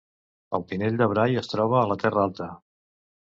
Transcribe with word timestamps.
El 0.57 0.63
Pinell 0.69 0.95
de 1.01 1.07
Brai 1.11 1.37
es 1.43 1.51
troba 1.53 1.77
a 1.81 1.85
la 1.91 1.97
Terra 2.05 2.23
Alta 2.29 2.47